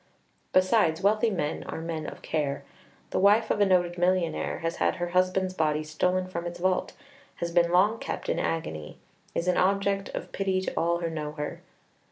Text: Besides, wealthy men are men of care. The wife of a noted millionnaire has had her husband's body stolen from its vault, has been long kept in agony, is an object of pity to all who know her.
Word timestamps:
Besides, 0.51 1.03
wealthy 1.03 1.29
men 1.29 1.63
are 1.65 1.79
men 1.79 2.07
of 2.07 2.23
care. 2.23 2.63
The 3.11 3.19
wife 3.19 3.51
of 3.51 3.61
a 3.61 3.67
noted 3.67 3.99
millionnaire 3.99 4.57
has 4.65 4.77
had 4.77 4.95
her 4.95 5.09
husband's 5.09 5.53
body 5.53 5.83
stolen 5.83 6.25
from 6.27 6.47
its 6.47 6.57
vault, 6.57 6.93
has 7.35 7.51
been 7.51 7.69
long 7.71 7.99
kept 7.99 8.27
in 8.27 8.39
agony, 8.39 8.97
is 9.35 9.47
an 9.47 9.57
object 9.57 10.09
of 10.15 10.31
pity 10.31 10.59
to 10.61 10.73
all 10.73 11.01
who 11.01 11.09
know 11.11 11.33
her. 11.33 11.61